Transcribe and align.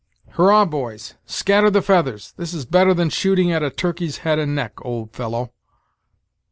Hurrah, 0.31 0.65
boys! 0.65 1.13
scatter 1.27 1.69
the 1.69 1.83
feathers! 1.83 2.33
This 2.35 2.55
is 2.55 2.65
better 2.65 2.91
than 2.95 3.11
shooting 3.11 3.51
at 3.51 3.61
a 3.61 3.69
turkey's 3.69 4.17
head 4.25 4.39
and 4.39 4.55
neck, 4.55 4.83
old 4.83 5.13
fellow." 5.13 5.51